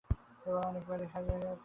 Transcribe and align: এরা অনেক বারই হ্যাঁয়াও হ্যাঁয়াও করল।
এরা 0.45 0.59
অনেক 0.69 0.83
বারই 0.89 1.05
হ্যাঁয়াও 1.05 1.29
হ্যাঁয়াও 1.29 1.47
করল। 1.47 1.59